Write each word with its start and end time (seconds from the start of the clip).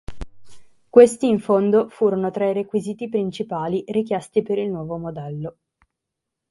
Questi 0.89 1.27
in 1.27 1.37
fondo 1.39 1.87
furono 1.89 2.31
tra 2.31 2.49
i 2.49 2.53
requisiti 2.53 3.07
principali 3.07 3.83
richiesti 3.85 4.41
per 4.41 4.57
il 4.57 4.71
nuovo 4.71 4.97
modello. 4.97 5.57